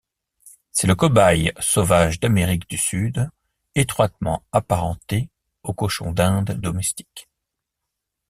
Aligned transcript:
C'est 0.71 0.87
le 0.87 0.95
Cobaye 0.95 1.53
sauvage 1.59 2.19
d'Amérique 2.19 2.67
du 2.67 2.79
Sud, 2.79 3.29
étroitement 3.75 4.41
apparenté 4.51 5.29
au 5.61 5.75
Cochon 5.75 6.11
d'Inde 6.11 6.53
domestique. 6.59 7.29